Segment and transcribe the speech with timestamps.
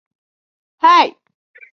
[0.03, 0.07] 一路
[0.81, 1.17] 超冷才对